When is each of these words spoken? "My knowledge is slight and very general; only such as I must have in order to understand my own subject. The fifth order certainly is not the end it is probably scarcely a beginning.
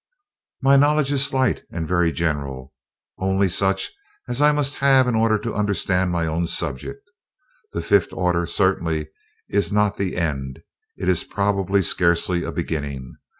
"My 0.63 0.77
knowledge 0.77 1.11
is 1.11 1.23
slight 1.27 1.61
and 1.71 1.87
very 1.87 2.11
general; 2.11 2.73
only 3.19 3.47
such 3.47 3.91
as 4.27 4.41
I 4.41 4.51
must 4.51 4.73
have 4.77 5.07
in 5.07 5.13
order 5.13 5.37
to 5.37 5.53
understand 5.53 6.09
my 6.11 6.25
own 6.25 6.47
subject. 6.47 7.07
The 7.73 7.83
fifth 7.83 8.11
order 8.11 8.47
certainly 8.47 9.09
is 9.47 9.71
not 9.71 9.97
the 9.97 10.17
end 10.17 10.63
it 10.97 11.07
is 11.07 11.23
probably 11.23 11.83
scarcely 11.83 12.43
a 12.43 12.51
beginning. 12.51 13.17